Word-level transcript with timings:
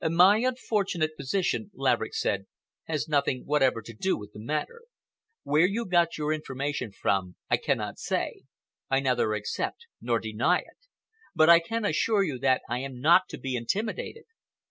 "My 0.03 0.37
unfortunate 0.39 1.15
position," 1.15 1.69
Laverick 1.75 2.15
said, 2.15 2.47
"has 2.85 3.07
nothing 3.07 3.45
whatever 3.45 3.83
to 3.83 3.93
do 3.93 4.17
with 4.17 4.31
the 4.33 4.39
matter. 4.39 4.81
Where 5.43 5.67
you 5.67 5.85
got 5.85 6.17
your 6.17 6.33
information 6.33 6.91
from 6.91 7.35
I 7.51 7.57
cannot 7.57 7.99
say. 7.99 8.41
I 8.89 8.99
neither 8.99 9.35
accept 9.35 9.85
nor 10.01 10.17
deny 10.17 10.57
it. 10.57 10.87
But 11.35 11.51
I 11.51 11.59
can 11.59 11.85
assure 11.85 12.23
you 12.23 12.39
that 12.39 12.63
I 12.67 12.79
am 12.79 12.99
not 12.99 13.29
to 13.29 13.37
be 13.37 13.55
intimidated. 13.55 14.23